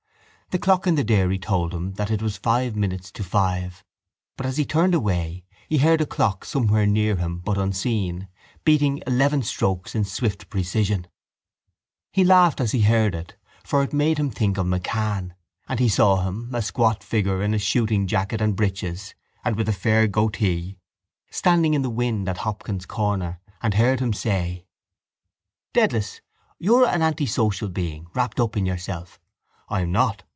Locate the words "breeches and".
18.53-19.55